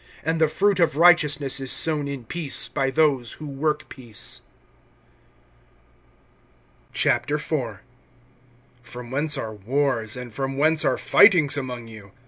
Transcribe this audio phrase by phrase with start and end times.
[0.25, 4.41] (18)And the fruit of righteousness is sown in peace, by those who work peace.
[6.95, 7.39] IV.
[7.39, 12.13] FROM whence are wars, and from whence are fightings among you?